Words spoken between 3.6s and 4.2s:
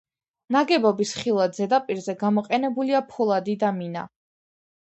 და მინა.